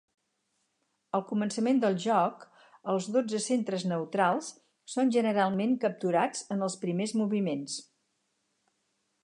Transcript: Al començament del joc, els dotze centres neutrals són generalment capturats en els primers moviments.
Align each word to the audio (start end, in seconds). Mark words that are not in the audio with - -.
Al 1.17 1.23
començament 1.31 1.81
del 1.83 1.97
joc, 2.05 2.45
els 2.93 3.09
dotze 3.17 3.41
centres 3.49 3.85
neutrals 3.91 4.49
són 4.95 5.13
generalment 5.17 5.79
capturats 5.87 6.45
en 6.57 6.69
els 6.69 6.79
primers 6.87 7.15
moviments. 7.23 7.77